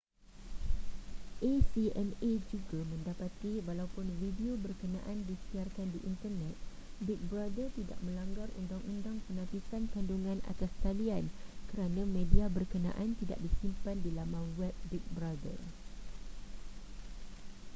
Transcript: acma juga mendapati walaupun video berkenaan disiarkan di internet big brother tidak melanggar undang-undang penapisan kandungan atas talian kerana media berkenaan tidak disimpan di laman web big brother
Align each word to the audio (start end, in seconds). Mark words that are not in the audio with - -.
acma 1.45 2.33
juga 2.53 2.79
mendapati 2.91 3.53
walaupun 3.67 4.07
video 4.23 4.53
berkenaan 4.65 5.17
disiarkan 5.29 5.87
di 5.93 5.99
internet 6.11 6.55
big 7.07 7.21
brother 7.31 7.67
tidak 7.79 7.99
melanggar 8.05 8.49
undang-undang 8.59 9.17
penapisan 9.29 9.83
kandungan 9.93 10.39
atas 10.51 10.71
talian 10.83 11.25
kerana 11.69 12.01
media 12.17 12.45
berkenaan 12.57 13.09
tidak 13.21 13.37
disimpan 13.45 13.97
di 14.05 14.09
laman 14.17 14.45
web 14.59 14.73
big 14.91 15.05
brother 15.17 15.59